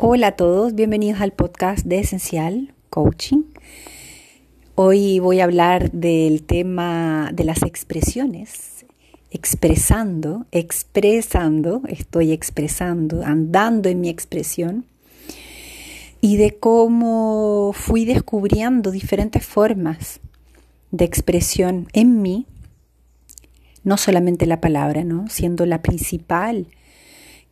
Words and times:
Hola 0.00 0.28
a 0.28 0.32
todos, 0.36 0.76
bienvenidos 0.76 1.20
al 1.20 1.32
podcast 1.32 1.84
de 1.84 1.98
Esencial 1.98 2.72
Coaching. 2.88 3.42
Hoy 4.76 5.18
voy 5.18 5.40
a 5.40 5.44
hablar 5.44 5.90
del 5.90 6.44
tema 6.44 7.30
de 7.34 7.42
las 7.42 7.64
expresiones, 7.64 8.86
expresando, 9.32 10.46
expresando, 10.52 11.82
estoy 11.88 12.30
expresando, 12.30 13.24
andando 13.24 13.88
en 13.88 14.00
mi 14.00 14.08
expresión 14.08 14.84
y 16.20 16.36
de 16.36 16.56
cómo 16.56 17.72
fui 17.74 18.04
descubriendo 18.04 18.92
diferentes 18.92 19.44
formas 19.44 20.20
de 20.92 21.06
expresión 21.06 21.88
en 21.92 22.22
mí, 22.22 22.46
no 23.82 23.96
solamente 23.96 24.46
la 24.46 24.60
palabra, 24.60 25.02
¿no? 25.02 25.28
siendo 25.28 25.66
la 25.66 25.82
principal 25.82 26.68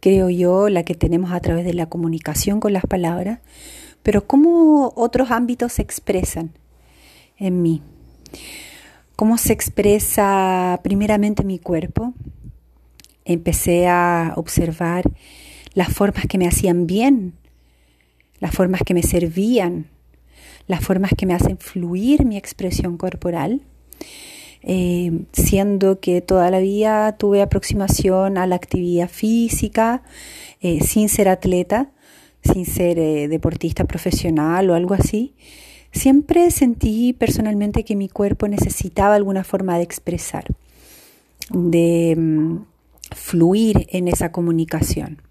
creo 0.01 0.31
yo, 0.31 0.69
la 0.69 0.85
que 0.85 0.95
tenemos 0.95 1.33
a 1.33 1.41
través 1.41 1.65
de 1.65 1.75
la 1.75 1.87
comunicación 1.87 2.61
con 2.61 2.73
las 2.73 2.85
palabras, 2.85 3.41
pero 4.03 4.27
cómo 4.27 4.93
otros 4.97 5.31
ámbitos 5.31 5.75
se 5.75 5.83
expresan 5.83 6.53
en 7.39 7.63
mí. 7.63 7.83
¿Cómo 9.17 9.39
se 9.39 9.53
expresa 9.53 10.79
primeramente 10.83 11.43
mi 11.43 11.59
cuerpo? 11.59 12.13
Empecé 13.25 13.89
a 13.89 14.35
observar 14.37 15.11
las 15.75 15.93
formas 15.93 16.27
que 16.27 16.39
me 16.39 16.47
hacían 16.47 16.87
bien, 16.87 17.35
las 18.39 18.55
formas 18.55 18.83
que 18.85 18.95
me 18.95 19.03
servían, 19.03 19.87
las 20.67 20.85
formas 20.85 21.13
que 21.17 21.27
me 21.27 21.35
hacen 21.35 21.59
fluir 21.59 22.25
mi 22.25 22.37
expresión 22.37 22.97
corporal 22.97 23.63
eh, 24.69 25.13
siendo 25.33 26.01
que 26.01 26.21
toda 26.21 26.51
la 26.51 26.59
vida 26.59 27.17
tuve 27.17 27.41
aproximación 27.41 28.37
a 28.37 28.49
la 28.49 28.57
actividad 28.57 29.09
física, 29.09 30.03
eh, 30.61 30.81
sin 30.85 31.09
ser 31.09 31.29
atleta, 31.29 31.93
sin 32.43 32.67
ser 32.67 32.99
eh, 32.99 33.29
deportista 33.29 33.85
profesional 33.85 34.69
o 34.69 34.75
algo 34.75 34.95
así. 34.95 35.35
Siempre 35.93 36.51
sentí 36.51 37.13
personalmente 37.13 37.85
que 37.85 37.95
mi 37.95 38.09
cuerpo 38.09 38.49
necesitaba 38.49 39.15
alguna 39.15 39.45
forma 39.45 39.77
de 39.77 39.85
expresar, 39.85 40.45
de 41.51 42.17
mm, 42.17 42.57
fluir 43.15 43.87
en 43.91 44.09
esa 44.09 44.33
comunicación. 44.33 45.23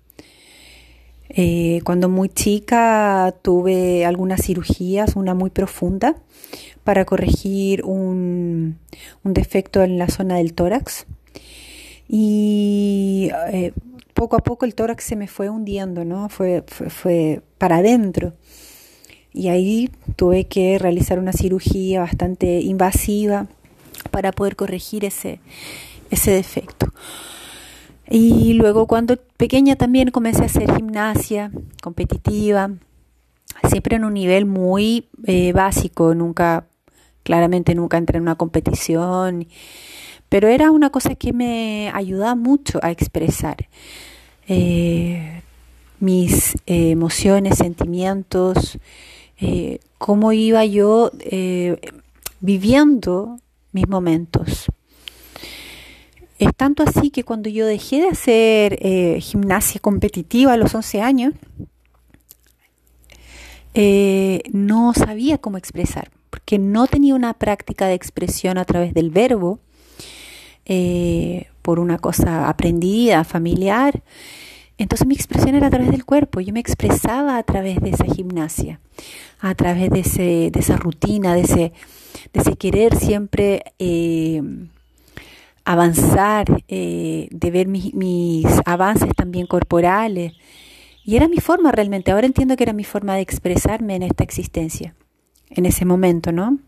Cuando 1.84 2.08
muy 2.08 2.30
chica 2.30 3.36
tuve 3.42 4.06
algunas 4.06 4.42
cirugías, 4.42 5.16
una 5.16 5.34
muy 5.34 5.50
profunda, 5.50 6.16
para 6.86 7.04
corregir 7.04 7.84
un, 7.84 8.78
defecto 9.24 9.84
en 9.84 9.98
la 9.98 10.08
zona 10.08 10.38
del 10.38 10.54
tórax. 10.54 11.06
Y 12.08 13.32
eh, 13.52 13.74
poco 14.14 14.38
a 14.38 14.44
poco 14.44 14.66
el 14.66 14.76
tórax 14.76 15.04
se 15.04 15.16
me 15.18 15.28
fue 15.28 15.50
hundiendo, 15.50 16.06
¿no? 16.06 16.30
Fue, 16.30 16.64
fue, 16.68 17.42
para 17.58 17.78
adentro. 17.78 18.34
Y 19.34 19.50
ahí 19.50 19.90
tuve 20.16 20.46
que 20.46 20.80
realizar 20.80 21.20
una 21.20 21.34
cirugía 21.34 22.00
bastante 22.00 22.62
invasiva 22.62 23.48
para 24.12 24.32
poder 24.32 24.56
corregir 24.56 25.04
ese, 25.04 25.42
ese 26.12 26.32
defecto. 26.32 26.94
Y 28.10 28.54
luego 28.54 28.88
cuando 28.88 29.18
pequeña 29.38 29.76
también 29.76 30.12
comencé 30.12 30.44
a 30.44 30.46
hacer 30.46 30.74
gimnasia 30.76 31.52
competitiva, 31.82 32.72
siempre 33.68 33.96
en 33.96 34.06
un 34.06 34.14
nivel 34.14 34.46
muy 34.46 35.10
eh, 35.26 35.54
básico, 35.54 36.14
nunca 36.14 36.66
Claramente 37.26 37.74
nunca 37.74 37.98
entré 37.98 38.18
en 38.18 38.22
una 38.22 38.36
competición, 38.36 39.48
pero 40.30 40.48
era 40.48 40.70
una 40.70 40.92
cosa 40.92 41.16
que 41.16 41.34
me 41.34 41.90
ayudaba 41.92 42.36
mucho 42.36 42.78
a 42.84 42.92
expresar 42.92 43.68
eh, 44.48 45.42
mis 46.00 46.54
eh, 46.68 46.92
emociones, 46.92 47.58
sentimientos, 47.58 48.78
eh, 49.42 49.80
cómo 49.98 50.34
iba 50.34 50.64
yo 50.66 51.10
viviendo 52.42 53.40
mis 53.72 53.88
momentos. 53.88 54.68
Es 56.38 56.54
tanto 56.56 56.84
así 56.84 57.12
que 57.12 57.24
cuando 57.24 57.50
yo 57.50 57.66
dejé 57.66 58.02
de 58.02 58.08
hacer 58.10 58.80
gimnasia 59.22 59.80
competitiva 59.80 60.54
a 60.54 60.58
los 60.58 60.76
11 60.76 61.02
años, 61.02 61.34
no 64.52 64.94
sabía 64.94 65.38
cómo 65.38 65.58
expresar 65.58 66.12
porque 66.36 66.60
no 66.60 66.86
tenía 66.88 67.16
una 67.16 67.34
práctica 67.34 67.88
de 67.88 67.94
expresión 67.94 68.58
a 68.58 68.66
través 68.66 68.94
del 68.94 69.10
verbo, 69.10 69.60
eh, 70.66 71.48
por 71.62 71.80
una 71.80 71.98
cosa 71.98 72.50
aprendida, 72.50 73.24
familiar. 73.24 74.04
Entonces 74.78 75.08
mi 75.08 75.16
expresión 75.16 75.56
era 75.56 75.68
a 75.68 75.70
través 75.70 75.92
del 75.92 76.04
cuerpo, 76.04 76.42
yo 76.42 76.52
me 76.52 76.60
expresaba 76.60 77.38
a 77.38 77.44
través 77.44 77.80
de 77.80 77.92
esa 77.92 78.04
gimnasia, 78.04 78.82
a 79.40 79.56
través 79.56 79.90
de, 79.90 80.02
ese, 80.02 80.50
de 80.52 80.60
esa 80.60 80.76
rutina, 80.76 81.34
de 81.34 81.42
ese, 81.42 81.72
de 82.34 82.42
ese 82.42 82.58
querer 82.58 82.98
siempre 82.98 83.64
eh, 83.80 84.42
avanzar, 85.66 86.64
eh, 86.68 87.28
de 87.32 87.52
ver 87.52 87.68
mis, 87.68 87.94
mis 87.94 88.46
avances 88.66 89.10
también 89.16 89.48
corporales. 89.48 90.34
Y 91.04 91.16
era 91.16 91.28
mi 91.28 91.38
forma 91.38 91.72
realmente, 91.72 92.12
ahora 92.12 92.28
entiendo 92.28 92.56
que 92.56 92.64
era 92.64 92.74
mi 92.74 92.84
forma 92.84 93.16
de 93.16 93.22
expresarme 93.22 93.96
en 93.96 94.04
esta 94.04 94.24
existencia 94.24 94.96
en 95.50 95.66
ese 95.66 95.86
momento, 95.86 96.32
¿no? 96.32 96.60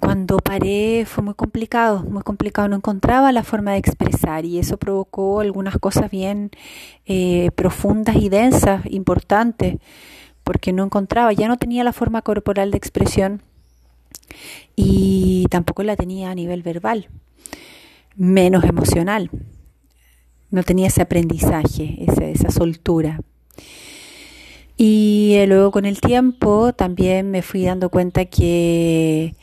Cuando 0.00 0.36
paré 0.36 1.06
fue 1.06 1.24
muy 1.24 1.34
complicado, 1.34 2.04
muy 2.04 2.22
complicado, 2.22 2.68
no 2.68 2.76
encontraba 2.76 3.32
la 3.32 3.42
forma 3.42 3.72
de 3.72 3.78
expresar 3.78 4.44
y 4.44 4.58
eso 4.58 4.76
provocó 4.76 5.40
algunas 5.40 5.78
cosas 5.78 6.10
bien 6.10 6.50
eh, 7.06 7.50
profundas 7.54 8.16
y 8.16 8.28
densas, 8.28 8.82
importantes, 8.84 9.76
porque 10.44 10.74
no 10.74 10.84
encontraba, 10.84 11.32
ya 11.32 11.48
no 11.48 11.56
tenía 11.56 11.84
la 11.84 11.94
forma 11.94 12.20
corporal 12.20 12.70
de 12.70 12.76
expresión 12.76 13.42
y 14.76 15.46
tampoco 15.50 15.82
la 15.82 15.96
tenía 15.96 16.30
a 16.30 16.34
nivel 16.34 16.62
verbal, 16.62 17.08
menos 18.18 18.64
emocional, 18.64 19.30
no 20.50 20.62
tenía 20.62 20.88
ese 20.88 21.00
aprendizaje, 21.00 22.04
esa, 22.06 22.26
esa 22.26 22.50
soltura. 22.50 23.20
Y 24.76 25.34
eh, 25.36 25.46
luego 25.46 25.70
con 25.70 25.86
el 25.86 26.00
tiempo 26.00 26.72
también 26.72 27.30
me 27.30 27.42
fui 27.42 27.64
dando 27.64 27.88
cuenta 27.88 28.26
que 28.26 29.34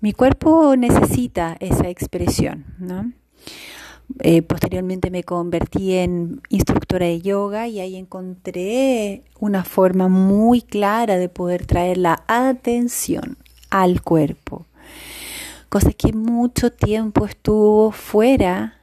mi 0.00 0.12
cuerpo 0.12 0.74
necesita 0.76 1.56
esa 1.60 1.88
expresión, 1.88 2.64
¿no? 2.78 3.12
Eh, 4.20 4.42
posteriormente 4.42 5.10
me 5.10 5.24
convertí 5.24 5.94
en 5.94 6.42
instructora 6.50 7.06
de 7.06 7.20
yoga 7.20 7.68
y 7.68 7.80
ahí 7.80 7.96
encontré 7.96 9.22
una 9.40 9.64
forma 9.64 10.08
muy 10.08 10.60
clara 10.60 11.16
de 11.16 11.28
poder 11.28 11.66
traer 11.66 11.98
la 11.98 12.22
atención 12.28 13.38
al 13.70 14.02
cuerpo, 14.02 14.66
cosa 15.74 15.92
que 15.92 16.12
mucho 16.12 16.70
tiempo 16.70 17.26
estuvo 17.26 17.90
fuera 17.90 18.74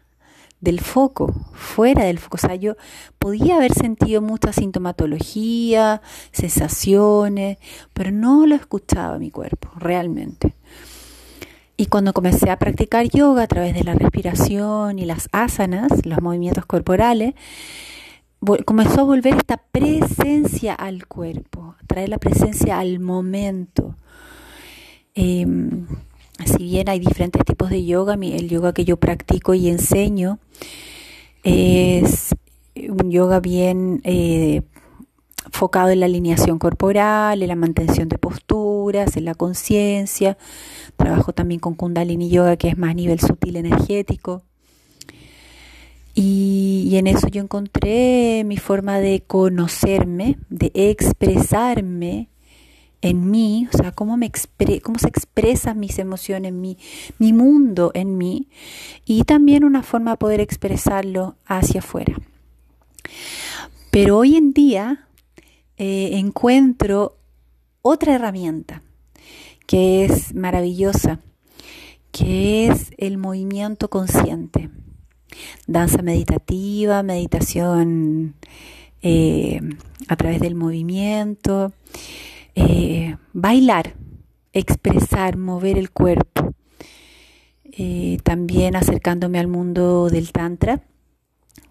del 0.59 0.81
foco, 0.81 1.33
fuera 1.53 2.03
del 2.03 2.19
foco. 2.19 2.35
O 2.35 2.37
sea, 2.37 2.55
yo 2.55 2.75
podía 3.17 3.55
haber 3.55 3.73
sentido 3.73 4.21
mucha 4.21 4.51
sintomatología, 4.51 6.01
sensaciones, 6.33 7.59
pero 7.93 8.11
no 8.11 8.45
lo 8.45 8.55
escuchaba 8.55 9.19
mi 9.19 9.31
cuerpo, 9.31 9.71
realmente. 9.77 10.53
Y 11.77 11.85
cuando 11.85 12.11
comencé 12.11 12.49
a 12.49 12.59
practicar 12.59 13.07
yoga 13.07 13.43
a 13.43 13.47
través 13.47 13.73
de 13.73 13.85
la 13.85 13.93
respiración 13.93 14.99
y 14.99 15.05
las 15.05 15.29
asanas, 15.31 16.05
los 16.05 16.21
movimientos 16.21 16.65
corporales, 16.65 17.35
comenzó 18.65 18.99
a 18.99 19.03
volver 19.05 19.35
esta 19.35 19.55
presencia 19.55 20.73
al 20.73 21.07
cuerpo, 21.07 21.75
traer 21.87 22.09
la 22.09 22.17
presencia 22.17 22.79
al 22.79 22.99
momento. 22.99 23.95
Em, 25.15 25.87
si 26.45 26.63
bien 26.63 26.89
hay 26.89 26.99
diferentes 26.99 27.43
tipos 27.45 27.69
de 27.69 27.85
yoga, 27.85 28.13
el 28.13 28.49
yoga 28.49 28.73
que 28.73 28.85
yo 28.85 28.97
practico 28.97 29.53
y 29.53 29.69
enseño 29.69 30.39
es 31.43 32.35
un 32.75 33.11
yoga 33.11 33.39
bien 33.39 34.01
eh, 34.03 34.61
enfocado 35.45 35.89
en 35.89 35.99
la 35.99 36.05
alineación 36.05 36.59
corporal, 36.59 37.41
en 37.41 37.47
la 37.47 37.55
mantención 37.55 38.09
de 38.09 38.17
posturas, 38.17 39.17
en 39.17 39.25
la 39.25 39.35
conciencia. 39.35 40.37
Trabajo 40.95 41.33
también 41.33 41.59
con 41.59 41.75
Kundalini 41.75 42.29
Yoga, 42.29 42.57
que 42.57 42.69
es 42.69 42.77
más 42.77 42.91
a 42.91 42.93
nivel 42.93 43.19
sutil 43.19 43.55
energético. 43.57 44.43
y, 46.13 46.93
en 46.95 47.07
eso 47.07 47.27
yo 47.29 47.41
encontré 47.41 48.43
mi 48.45 48.57
forma 48.57 48.99
de 48.99 49.23
conocerme, 49.25 50.37
de 50.49 50.71
expresarme 50.73 52.30
en 53.01 53.31
mí, 53.31 53.67
o 53.73 53.77
sea, 53.77 53.91
cómo, 53.91 54.17
me 54.17 54.31
cómo 54.81 54.99
se 54.99 55.07
expresan 55.07 55.79
mis 55.79 55.99
emociones, 55.99 56.53
mi, 56.53 56.77
mi 57.19 57.33
mundo 57.33 57.91
en 57.93 58.17
mí, 58.17 58.47
y 59.05 59.23
también 59.23 59.63
una 59.63 59.83
forma 59.83 60.11
de 60.11 60.17
poder 60.17 60.39
expresarlo 60.39 61.35
hacia 61.45 61.79
afuera. 61.79 62.15
Pero 63.91 64.19
hoy 64.19 64.35
en 64.35 64.53
día 64.53 65.07
eh, 65.77 66.11
encuentro 66.13 67.17
otra 67.81 68.15
herramienta 68.15 68.83
que 69.65 70.05
es 70.05 70.35
maravillosa, 70.35 71.19
que 72.11 72.67
es 72.67 72.91
el 72.97 73.17
movimiento 73.17 73.89
consciente. 73.89 74.69
Danza 75.65 76.01
meditativa, 76.01 77.03
meditación 77.03 78.35
eh, 79.01 79.61
a 80.07 80.15
través 80.17 80.41
del 80.41 80.55
movimiento, 80.55 81.71
eh, 82.55 83.15
bailar, 83.33 83.95
expresar, 84.53 85.37
mover 85.37 85.77
el 85.77 85.91
cuerpo. 85.91 86.53
Eh, 87.71 88.17
también 88.23 88.75
acercándome 88.75 89.39
al 89.39 89.47
mundo 89.47 90.09
del 90.09 90.31
Tantra, 90.31 90.81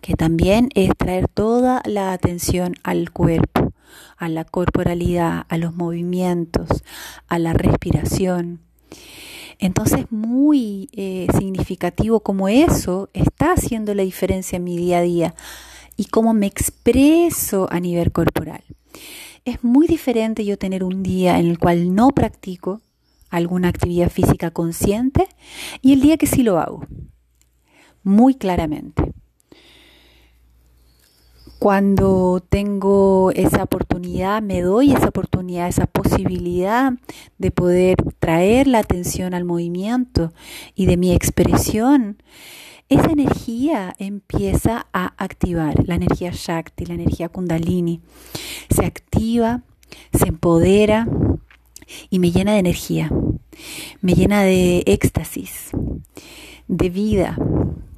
que 0.00 0.14
también 0.14 0.70
es 0.74 0.90
traer 0.96 1.28
toda 1.28 1.82
la 1.84 2.12
atención 2.12 2.74
al 2.82 3.10
cuerpo, 3.10 3.72
a 4.16 4.28
la 4.28 4.44
corporalidad, 4.44 5.44
a 5.48 5.58
los 5.58 5.74
movimientos, 5.74 6.84
a 7.28 7.38
la 7.38 7.52
respiración. 7.52 8.60
Entonces, 9.58 10.06
muy 10.10 10.88
eh, 10.92 11.26
significativo 11.38 12.20
como 12.20 12.48
eso 12.48 13.10
está 13.12 13.52
haciendo 13.52 13.94
la 13.94 14.02
diferencia 14.02 14.56
en 14.56 14.64
mi 14.64 14.78
día 14.78 14.98
a 14.98 15.02
día 15.02 15.34
y 15.98 16.06
cómo 16.06 16.32
me 16.32 16.46
expreso 16.46 17.68
a 17.70 17.78
nivel 17.78 18.10
corporal. 18.10 18.64
Es 19.44 19.64
muy 19.64 19.86
diferente 19.86 20.44
yo 20.44 20.58
tener 20.58 20.84
un 20.84 21.02
día 21.02 21.38
en 21.38 21.46
el 21.46 21.58
cual 21.58 21.94
no 21.94 22.10
practico 22.10 22.82
alguna 23.30 23.68
actividad 23.68 24.10
física 24.10 24.50
consciente 24.50 25.28
y 25.80 25.94
el 25.94 26.00
día 26.00 26.16
que 26.18 26.26
sí 26.26 26.42
lo 26.42 26.58
hago, 26.58 26.84
muy 28.02 28.34
claramente. 28.34 29.12
Cuando 31.58 32.42
tengo 32.48 33.32
esa 33.32 33.62
oportunidad, 33.62 34.42
me 34.42 34.62
doy 34.62 34.92
esa 34.92 35.08
oportunidad, 35.08 35.68
esa 35.68 35.86
posibilidad 35.86 36.92
de 37.38 37.50
poder 37.50 37.96
traer 38.18 38.66
la 38.66 38.78
atención 38.78 39.34
al 39.34 39.44
movimiento 39.44 40.32
y 40.74 40.86
de 40.86 40.96
mi 40.96 41.12
expresión, 41.12 42.22
esa 42.90 43.12
energía 43.12 43.94
empieza 43.98 44.88
a 44.92 45.14
activar, 45.16 45.86
la 45.86 45.94
energía 45.94 46.32
Shakti, 46.32 46.86
la 46.86 46.94
energía 46.94 47.28
Kundalini. 47.28 48.00
Se 48.68 48.84
activa, 48.84 49.62
se 50.12 50.28
empodera 50.28 51.08
y 52.10 52.18
me 52.18 52.32
llena 52.32 52.52
de 52.52 52.58
energía, 52.58 53.10
me 54.00 54.14
llena 54.14 54.42
de 54.42 54.82
éxtasis, 54.86 55.70
de 56.66 56.90
vida, 56.90 57.38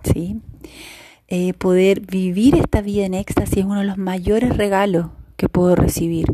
¿sí? 0.05 0.41
Eh, 1.29 1.55
poder 1.55 2.01
vivir 2.01 2.55
esta 2.57 2.83
vida 2.83 3.07
en 3.07 3.15
éxtasis 3.15 3.59
es 3.59 3.65
uno 3.65 3.81
de 3.81 3.87
los 3.87 3.97
mayores 3.97 4.55
regalos 4.59 5.07
que 5.37 5.49
puedo 5.49 5.75
recibir 5.75 6.27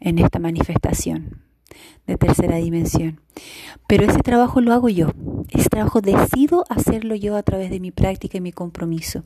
en 0.00 0.18
esta 0.18 0.38
manifestación 0.38 1.42
de 2.06 2.16
tercera 2.16 2.56
dimensión. 2.56 3.20
Pero 3.86 4.04
ese 4.04 4.20
trabajo 4.20 4.62
lo 4.62 4.72
hago 4.72 4.88
yo. 4.88 5.12
Ese 5.50 5.68
trabajo 5.68 6.00
decido 6.00 6.64
hacerlo 6.68 7.14
yo 7.14 7.36
a 7.36 7.42
través 7.42 7.70
de 7.70 7.80
mi 7.80 7.90
práctica 7.90 8.38
y 8.38 8.40
mi 8.40 8.52
compromiso. 8.52 9.22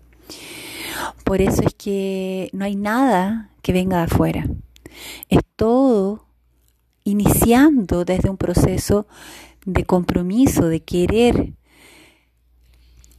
Por 1.24 1.40
eso 1.40 1.62
es 1.62 1.74
que 1.74 2.50
no 2.52 2.64
hay 2.64 2.76
nada 2.76 3.50
que 3.62 3.72
venga 3.72 3.98
de 3.98 4.04
afuera. 4.04 4.46
Es 5.28 5.40
todo 5.56 6.26
iniciando 7.04 8.04
desde 8.04 8.30
un 8.30 8.36
proceso 8.36 9.06
de 9.64 9.84
compromiso, 9.84 10.68
de 10.68 10.80
querer 10.80 11.52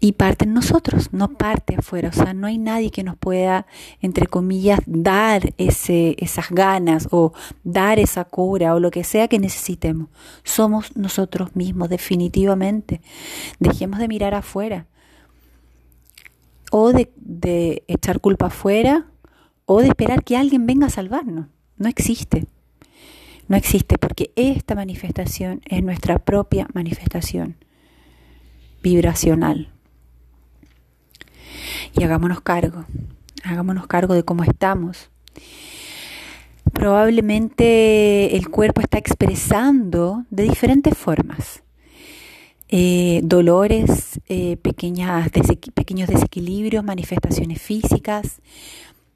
y 0.07 0.13
parte 0.13 0.45
en 0.45 0.53
nosotros, 0.53 1.09
no 1.11 1.33
parte 1.33 1.75
afuera. 1.75 2.07
O 2.07 2.13
sea, 2.13 2.33
no 2.33 2.47
hay 2.47 2.57
nadie 2.57 2.91
que 2.91 3.03
nos 3.03 3.17
pueda, 3.17 3.67
entre 4.01 4.25
comillas, 4.25 4.79
dar 4.85 5.53
ese, 5.57 6.15
esas 6.17 6.49
ganas 6.49 7.09
o 7.11 7.33
dar 7.65 7.99
esa 7.99 8.23
cura 8.23 8.73
o 8.73 8.79
lo 8.79 8.89
que 8.89 9.03
sea 9.03 9.27
que 9.27 9.37
necesitemos. 9.37 10.07
Somos 10.45 10.95
nosotros 10.95 11.57
mismos, 11.57 11.89
definitivamente. 11.89 13.01
Dejemos 13.59 13.99
de 13.99 14.07
mirar 14.07 14.33
afuera 14.33 14.85
o 16.71 16.93
de, 16.93 17.11
de 17.17 17.83
echar 17.89 18.21
culpa 18.21 18.45
afuera 18.45 19.07
o 19.65 19.81
de 19.81 19.89
esperar 19.89 20.23
que 20.23 20.37
alguien 20.37 20.65
venga 20.65 20.87
a 20.87 20.89
salvarnos. 20.89 21.47
No 21.75 21.89
existe. 21.89 22.47
No 23.49 23.57
existe 23.57 23.97
porque 23.97 24.31
esta 24.37 24.73
manifestación 24.73 25.59
es 25.65 25.83
nuestra 25.83 26.17
propia 26.17 26.69
manifestación 26.73 27.57
vibracional 28.81 29.73
y 31.93 32.03
hagámonos 32.03 32.41
cargo, 32.41 32.85
hagámonos 33.43 33.87
cargo 33.87 34.13
de 34.13 34.23
cómo 34.23 34.43
estamos. 34.43 35.09
Probablemente 36.73 38.35
el 38.35 38.49
cuerpo 38.49 38.81
está 38.81 38.97
expresando 38.97 40.25
de 40.29 40.43
diferentes 40.43 40.97
formas. 40.97 41.63
Eh, 42.69 43.21
dolores, 43.23 44.19
eh, 44.27 44.57
pequeñas 44.57 45.29
pequeños 45.73 46.09
desequilibrios, 46.09 46.83
manifestaciones 46.83 47.61
físicas, 47.61 48.41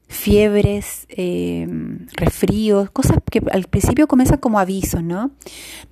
fiebres, 0.07 1.05
eh, 1.09 1.67
resfríos, 2.13 2.89
cosas 2.91 3.17
que 3.29 3.41
al 3.51 3.65
principio 3.65 4.07
comienzan 4.07 4.39
como 4.39 4.57
avisos, 4.57 5.03
¿no? 5.03 5.31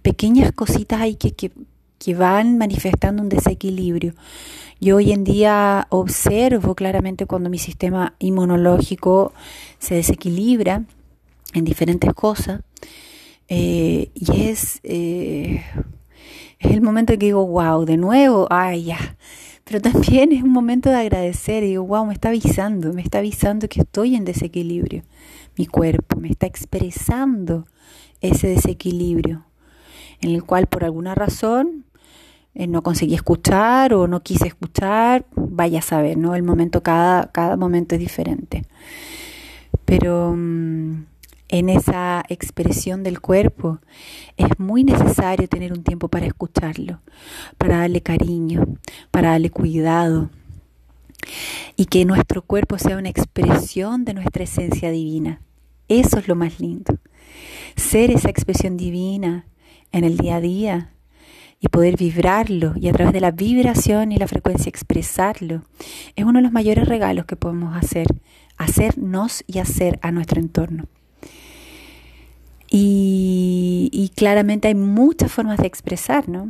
Pequeñas 0.02 0.54
cositas 0.54 1.02
ahí 1.02 1.16
que, 1.16 1.32
que 1.34 1.52
van 2.18 2.58
manifestando 2.58 3.22
un 3.22 3.30
desequilibrio. 3.30 4.14
Yo 4.82 4.98
hoy 4.98 5.12
en 5.12 5.24
día 5.24 5.88
observo 5.90 6.74
claramente 6.74 7.26
cuando 7.26 7.50
mi 7.50 7.58
sistema 7.58 8.16
inmunológico 8.20 9.34
se 9.78 9.96
desequilibra 9.96 10.86
en 11.54 11.66
diferentes 11.66 12.14
cosas 12.14 12.62
eh, 13.50 14.12
y 14.14 14.42
es, 14.44 14.80
eh, 14.84 15.64
es 16.60 16.72
el 16.72 16.82
momento 16.82 17.14
en 17.14 17.20
que 17.20 17.26
digo, 17.26 17.46
wow, 17.46 17.84
de 17.84 17.98
nuevo, 17.98 18.48
ay, 18.50 18.86
ya. 18.86 19.18
Pero 19.66 19.82
también 19.82 20.32
es 20.32 20.44
un 20.44 20.52
momento 20.52 20.90
de 20.90 20.98
agradecer, 20.98 21.64
digo, 21.64 21.86
wow, 21.86 22.06
me 22.06 22.14
está 22.14 22.30
avisando, 22.30 22.94
me 22.94 23.02
está 23.02 23.20
avisando 23.20 23.68
que 23.68 23.82
estoy 23.82 24.16
en 24.16 24.24
desequilibrio. 24.24 25.04
Mi 25.58 25.66
cuerpo 25.66 26.20
me 26.20 26.30
está 26.30 26.48
expresando 26.48 27.68
ese 28.22 28.48
desequilibrio, 28.48 29.46
en 30.22 30.32
el 30.32 30.44
cual 30.44 30.68
por 30.68 30.84
alguna 30.84 31.16
razón 31.16 31.86
eh, 32.56 32.68
no 32.68 32.82
conseguí 32.82 33.16
escuchar 33.16 33.94
o 33.94 34.08
no 34.08 34.22
quise 34.22 34.48
escuchar, 34.48 35.26
vaya 35.36 35.80
a 35.80 35.84
saber, 35.84 36.18
¿no? 36.18 36.36
El 36.36 36.44
momento, 36.44 36.84
cada, 36.84 37.32
cada 37.32 37.58
momento 37.58 37.96
es 37.96 38.02
diferente. 38.02 38.64
Pero 39.86 40.34
mm, 40.36 41.06
en 41.50 41.70
esa 41.70 42.24
expresión 42.30 43.04
del 43.04 43.22
cuerpo 43.22 43.80
es 44.38 44.48
muy 44.60 44.84
necesario 44.84 45.48
tener 45.48 45.74
un 45.74 45.84
tiempo 45.84 46.08
para 46.08 46.28
escucharlo, 46.28 47.02
para 47.58 47.78
darle 47.78 48.02
cariño, 48.02 48.66
para 49.12 49.32
darle 49.32 49.50
cuidado 49.50 50.30
y 51.76 51.86
que 51.86 52.06
nuestro 52.06 52.42
cuerpo 52.42 52.78
sea 52.78 52.98
una 52.98 53.10
expresión 53.10 54.06
de 54.06 54.14
nuestra 54.14 54.44
esencia 54.44 54.92
divina. 54.92 55.42
Eso 55.88 56.20
es 56.20 56.28
lo 56.28 56.36
más 56.36 56.60
lindo. 56.60 56.98
Ser 57.76 58.12
esa 58.12 58.30
expresión 58.30 58.78
divina 58.78 59.48
en 59.92 60.04
el 60.04 60.18
día 60.18 60.36
a 60.36 60.42
día 60.42 60.94
y 61.60 61.68
poder 61.68 61.98
vibrarlo 61.98 62.74
y 62.78 62.88
a 62.88 62.94
través 62.94 63.14
de 63.14 63.20
la 63.20 63.32
vibración 63.32 64.12
y 64.12 64.18
la 64.18 64.28
frecuencia 64.28 64.70
expresarlo, 64.70 65.64
es 66.16 66.24
uno 66.24 66.40
de 66.40 66.44
los 66.44 66.52
mayores 66.52 66.88
regalos 66.88 67.26
que 67.26 67.36
podemos 67.36 67.76
hacer, 67.76 68.08
hacernos 68.58 69.44
y 69.46 69.60
hacer 69.60 70.00
a 70.02 70.12
nuestro 70.12 70.40
entorno. 70.40 70.86
Y, 72.72 74.12
claramente 74.16 74.68
hay 74.68 74.76
muchas 74.76 75.32
formas 75.32 75.58
de 75.58 75.68
expresar, 75.68 76.30
¿no? 76.30 76.50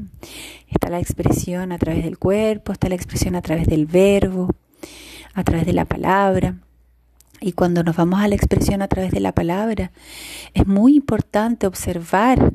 Está 0.67 0.89
la 0.89 0.99
expresión 0.99 1.71
a 1.71 1.77
través 1.77 2.03
del 2.03 2.17
cuerpo, 2.17 2.73
está 2.73 2.89
la 2.89 2.95
expresión 2.95 3.35
a 3.35 3.41
través 3.41 3.67
del 3.67 3.85
verbo, 3.85 4.53
a 5.33 5.43
través 5.43 5.65
de 5.65 5.73
la 5.73 5.85
palabra. 5.85 6.55
Y 7.39 7.53
cuando 7.53 7.83
nos 7.83 7.95
vamos 7.95 8.19
a 8.19 8.27
la 8.27 8.35
expresión 8.35 8.81
a 8.81 8.89
través 8.89 9.11
de 9.11 9.21
la 9.21 9.31
palabra, 9.31 9.91
es 10.53 10.67
muy 10.67 10.95
importante 10.95 11.67
observar 11.67 12.53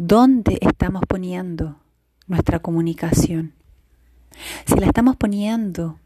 ¿Dónde 0.00 0.58
estamos 0.60 1.02
poniendo 1.08 1.74
nuestra 2.28 2.60
comunicación? 2.60 3.52
Si 4.64 4.76
la 4.76 4.86
estamos 4.86 5.16
poniendo 5.16 5.98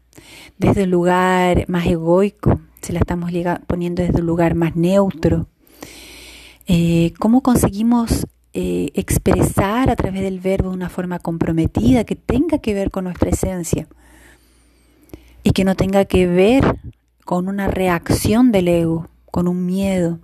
desde 0.57 0.85
un 0.85 0.89
lugar 0.89 1.65
más 1.67 1.85
egoico, 1.85 2.59
si 2.81 2.91
la 2.91 2.97
estamos 2.97 3.29
poniendo 3.67 4.01
desde 4.01 4.21
un 4.21 4.25
lugar 4.25 4.55
más 4.55 4.75
neutro, 4.75 5.45
eh, 6.65 7.13
¿cómo 7.19 7.43
conseguimos 7.43 8.25
eh, 8.53 8.89
expresar 8.95 9.91
a 9.91 9.95
través 9.95 10.23
del 10.23 10.39
verbo 10.39 10.69
de 10.69 10.75
una 10.75 10.89
forma 10.89 11.19
comprometida 11.19 12.03
que 12.03 12.15
tenga 12.15 12.57
que 12.57 12.73
ver 12.73 12.89
con 12.89 13.03
nuestra 13.03 13.29
esencia 13.29 13.87
y 15.43 15.51
que 15.51 15.65
no 15.65 15.75
tenga 15.75 16.05
que 16.05 16.25
ver 16.25 16.79
con 17.25 17.47
una 17.47 17.67
reacción 17.67 18.51
del 18.51 18.69
ego, 18.69 19.07
con 19.29 19.47
un 19.47 19.67
miedo? 19.67 20.17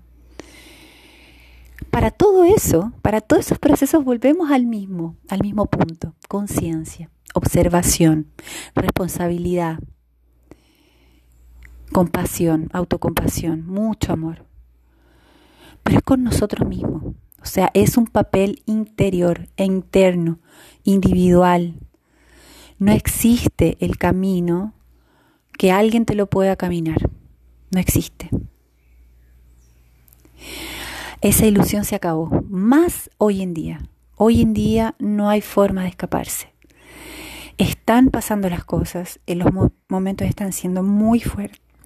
Para 1.91 2.11
todo 2.11 2.43
eso, 2.43 2.93
para 3.01 3.21
todos 3.21 3.45
esos 3.45 3.59
procesos 3.59 4.03
volvemos 4.03 4.51
al 4.51 4.65
mismo, 4.65 5.17
al 5.27 5.41
mismo 5.41 5.65
punto, 5.65 6.15
conciencia, 6.27 7.09
observación, 7.33 8.27
responsabilidad, 8.75 9.79
compasión, 11.91 12.69
autocompasión, 12.73 13.65
mucho 13.65 14.13
amor. 14.13 14.45
Pero 15.83 15.97
es 15.97 16.03
con 16.03 16.23
nosotros 16.23 16.67
mismos, 16.67 17.15
o 17.41 17.45
sea, 17.45 17.71
es 17.73 17.97
un 17.97 18.05
papel 18.05 18.61
interior 18.65 19.47
e 19.57 19.65
interno, 19.65 20.39
individual. 20.83 21.79
No 22.77 22.91
existe 22.91 23.77
el 23.79 23.97
camino 23.97 24.73
que 25.57 25.71
alguien 25.71 26.05
te 26.05 26.15
lo 26.15 26.27
pueda 26.27 26.55
caminar. 26.55 27.09
no 27.71 27.79
existe. 27.79 28.29
Esa 31.21 31.45
ilusión 31.45 31.83
se 31.83 31.95
acabó, 31.95 32.29
más 32.49 33.09
hoy 33.17 33.41
en 33.41 33.53
día. 33.53 33.81
Hoy 34.15 34.41
en 34.41 34.53
día 34.53 34.95
no 34.99 35.29
hay 35.29 35.41
forma 35.41 35.83
de 35.83 35.89
escaparse. 35.89 36.53
Están 37.57 38.07
pasando 38.07 38.49
las 38.49 38.63
cosas, 38.63 39.19
en 39.27 39.39
los 39.39 39.49
momentos 39.89 40.25
están 40.25 40.53
siendo 40.53 40.81
muy, 40.81 41.21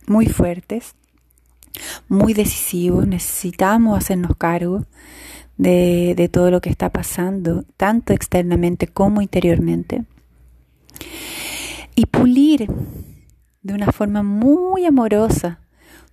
muy 0.05 0.27
fuertes, 0.27 0.93
muy 2.07 2.35
decisivos, 2.35 3.07
necesitamos 3.07 3.97
hacernos 3.97 4.37
cargo 4.37 4.85
de 5.57 6.29
todo 6.31 6.51
lo 6.51 6.61
que 6.61 6.69
está 6.69 6.91
pasando, 6.91 7.65
tanto 7.75 8.13
externamente 8.13 8.87
como 8.87 9.23
interiormente, 9.23 10.05
y 11.95 12.05
pulir 12.05 12.67
de 13.63 13.73
una 13.73 13.91
forma 13.91 14.21
muy 14.21 14.85
amorosa 14.85 15.59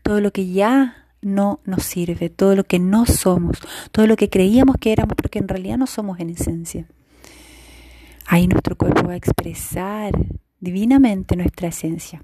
todo 0.02 0.22
lo 0.22 0.32
que 0.32 0.48
ya 0.48 0.99
no 1.22 1.60
nos 1.64 1.84
sirve, 1.84 2.30
todo 2.30 2.56
lo 2.56 2.64
que 2.64 2.78
no 2.78 3.06
somos, 3.06 3.58
todo 3.92 4.06
lo 4.06 4.16
que 4.16 4.30
creíamos 4.30 4.76
que 4.80 4.92
éramos, 4.92 5.14
porque 5.16 5.38
en 5.38 5.48
realidad 5.48 5.78
no 5.78 5.86
somos 5.86 6.18
en 6.20 6.30
esencia. 6.30 6.86
Ahí 8.26 8.46
nuestro 8.46 8.76
cuerpo 8.76 9.08
va 9.08 9.14
a 9.14 9.16
expresar 9.16 10.12
divinamente 10.60 11.36
nuestra 11.36 11.68
esencia. 11.68 12.22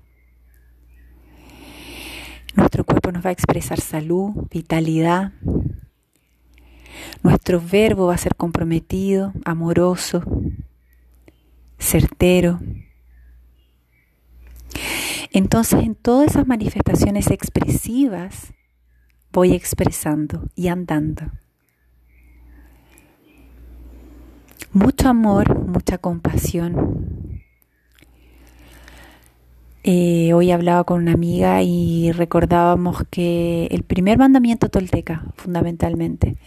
Nuestro 2.54 2.84
cuerpo 2.84 3.12
nos 3.12 3.24
va 3.24 3.30
a 3.30 3.32
expresar 3.32 3.80
salud, 3.80 4.46
vitalidad. 4.50 5.32
Nuestro 7.22 7.60
verbo 7.60 8.06
va 8.06 8.14
a 8.14 8.18
ser 8.18 8.34
comprometido, 8.34 9.32
amoroso, 9.44 10.22
certero. 11.78 12.60
Entonces, 15.32 15.82
en 15.82 15.94
todas 15.94 16.30
esas 16.30 16.46
manifestaciones 16.46 17.30
expresivas, 17.30 18.54
voy 19.36 19.52
expresando 19.52 20.48
y 20.54 20.68
andando. 20.68 21.24
Mucho 24.72 25.10
amor, 25.10 25.66
mucha 25.68 25.98
compasión. 25.98 27.42
Eh, 29.84 30.32
hoy 30.32 30.52
hablaba 30.52 30.84
con 30.84 31.02
una 31.02 31.12
amiga 31.12 31.62
y 31.62 32.12
recordábamos 32.12 33.04
que 33.10 33.66
el 33.66 33.82
primer 33.82 34.16
mandamiento 34.16 34.70
tolteca, 34.70 35.26
fundamentalmente, 35.36 36.38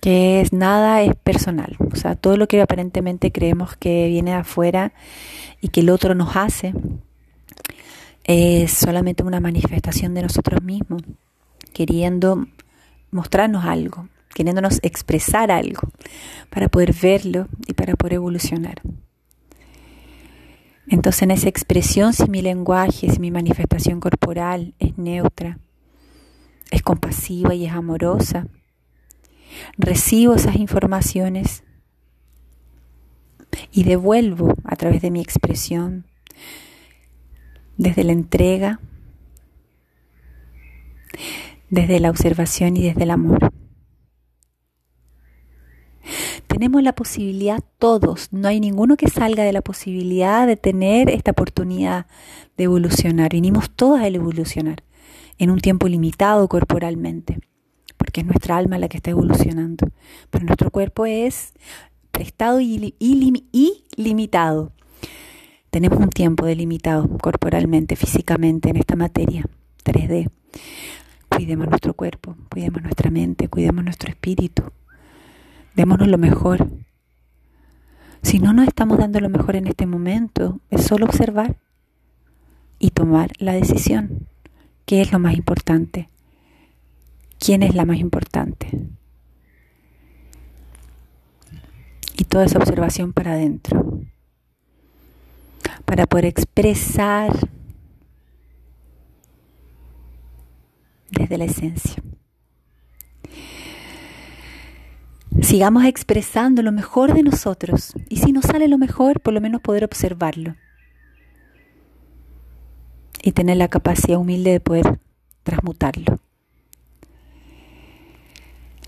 que 0.00 0.40
es 0.40 0.54
nada 0.54 1.02
es 1.02 1.14
personal, 1.16 1.76
o 1.92 1.96
sea, 1.96 2.14
todo 2.14 2.38
lo 2.38 2.48
que 2.48 2.62
aparentemente 2.62 3.30
creemos 3.30 3.76
que 3.76 4.08
viene 4.08 4.30
de 4.30 4.38
afuera 4.38 4.94
y 5.60 5.68
que 5.68 5.82
el 5.82 5.90
otro 5.90 6.14
nos 6.14 6.34
hace, 6.34 6.72
es 8.24 8.72
solamente 8.72 9.22
una 9.22 9.40
manifestación 9.40 10.14
de 10.14 10.22
nosotros 10.22 10.62
mismos 10.62 11.02
queriendo 11.72 12.46
mostrarnos 13.10 13.64
algo, 13.64 14.08
queriéndonos 14.34 14.80
expresar 14.82 15.50
algo, 15.50 15.82
para 16.50 16.68
poder 16.68 16.94
verlo 16.94 17.48
y 17.66 17.74
para 17.74 17.94
poder 17.96 18.14
evolucionar. 18.14 18.82
Entonces 20.88 21.22
en 21.22 21.30
esa 21.30 21.48
expresión, 21.48 22.12
si 22.12 22.28
mi 22.28 22.42
lenguaje, 22.42 23.10
si 23.10 23.20
mi 23.20 23.30
manifestación 23.30 24.00
corporal 24.00 24.74
es 24.78 24.98
neutra, 24.98 25.58
es 26.70 26.82
compasiva 26.82 27.54
y 27.54 27.66
es 27.66 27.72
amorosa, 27.72 28.48
recibo 29.78 30.34
esas 30.34 30.56
informaciones 30.56 31.62
y 33.72 33.84
devuelvo 33.84 34.54
a 34.64 34.76
través 34.76 35.02
de 35.02 35.10
mi 35.10 35.20
expresión, 35.20 36.06
desde 37.76 38.04
la 38.04 38.12
entrega, 38.12 38.80
desde 41.70 42.00
la 42.00 42.10
observación 42.10 42.76
y 42.76 42.82
desde 42.82 43.04
el 43.04 43.10
amor. 43.10 43.52
Tenemos 46.46 46.82
la 46.82 46.94
posibilidad 46.94 47.62
todos, 47.78 48.28
no 48.32 48.48
hay 48.48 48.60
ninguno 48.60 48.96
que 48.96 49.08
salga 49.08 49.44
de 49.44 49.52
la 49.52 49.62
posibilidad 49.62 50.46
de 50.46 50.56
tener 50.56 51.08
esta 51.08 51.30
oportunidad 51.30 52.06
de 52.56 52.64
evolucionar. 52.64 53.30
Vinimos 53.32 53.70
todos 53.70 54.00
a 54.00 54.08
evolucionar 54.08 54.82
en 55.38 55.50
un 55.50 55.60
tiempo 55.60 55.88
limitado 55.88 56.48
corporalmente, 56.48 57.38
porque 57.96 58.20
es 58.20 58.26
nuestra 58.26 58.56
alma 58.56 58.78
la 58.78 58.88
que 58.88 58.96
está 58.96 59.10
evolucionando, 59.10 59.88
pero 60.30 60.44
nuestro 60.44 60.70
cuerpo 60.70 61.06
es 61.06 61.54
prestado 62.10 62.60
y, 62.60 62.94
limitado. 63.96 64.72
Tenemos 65.70 65.98
un 66.00 66.10
tiempo 66.10 66.46
delimitado 66.46 67.08
corporalmente, 67.18 67.94
físicamente 67.94 68.70
en 68.70 68.76
esta 68.76 68.96
materia 68.96 69.44
3D. 69.84 70.28
Cuidemos 71.34 71.68
nuestro 71.68 71.94
cuerpo, 71.94 72.36
cuidemos 72.50 72.82
nuestra 72.82 73.10
mente, 73.10 73.48
cuidemos 73.48 73.84
nuestro 73.84 74.10
espíritu. 74.10 74.64
Démonos 75.74 76.08
lo 76.08 76.18
mejor. 76.18 76.68
Si 78.22 78.38
no 78.38 78.52
nos 78.52 78.68
estamos 78.68 78.98
dando 78.98 79.20
lo 79.20 79.30
mejor 79.30 79.56
en 79.56 79.66
este 79.66 79.86
momento, 79.86 80.60
es 80.70 80.84
solo 80.84 81.06
observar 81.06 81.56
y 82.78 82.90
tomar 82.90 83.30
la 83.38 83.52
decisión. 83.52 84.28
¿Qué 84.84 85.00
es 85.00 85.12
lo 85.12 85.18
más 85.18 85.34
importante? 85.36 86.10
¿Quién 87.38 87.62
es 87.62 87.74
la 87.74 87.84
más 87.84 87.98
importante? 87.98 88.68
Y 92.18 92.24
toda 92.24 92.44
esa 92.44 92.58
observación 92.58 93.12
para 93.12 93.32
adentro. 93.32 94.00
Para 95.86 96.06
poder 96.06 96.26
expresar 96.26 97.32
desde 101.10 101.38
la 101.38 101.44
esencia. 101.44 102.02
Sigamos 105.40 105.84
expresando 105.84 106.62
lo 106.62 106.72
mejor 106.72 107.14
de 107.14 107.22
nosotros 107.22 107.94
y 108.08 108.18
si 108.18 108.32
no 108.32 108.42
sale 108.42 108.68
lo 108.68 108.78
mejor, 108.78 109.20
por 109.20 109.32
lo 109.32 109.40
menos 109.40 109.60
poder 109.60 109.84
observarlo 109.84 110.54
y 113.22 113.32
tener 113.32 113.56
la 113.56 113.68
capacidad 113.68 114.18
humilde 114.18 114.52
de 114.52 114.60
poder 114.60 115.00
transmutarlo. 115.42 116.18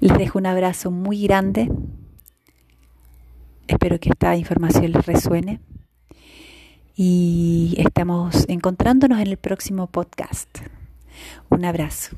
Les 0.00 0.16
dejo 0.18 0.38
un 0.38 0.46
abrazo 0.46 0.90
muy 0.90 1.22
grande. 1.22 1.70
Espero 3.68 4.00
que 4.00 4.10
esta 4.10 4.36
información 4.36 4.90
les 4.92 5.06
resuene. 5.06 5.60
Y 6.94 7.74
estamos 7.78 8.44
encontrándonos 8.48 9.20
en 9.20 9.28
el 9.28 9.36
próximo 9.36 9.86
podcast. 9.86 10.58
Un 11.50 11.64
abrazo. 11.64 12.16